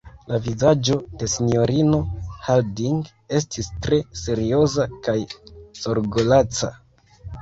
[0.29, 1.99] La vizaĝo de sinjorino
[2.47, 3.03] Harding
[3.41, 5.19] estis tre serioza kaj
[5.85, 6.73] zorgolaca.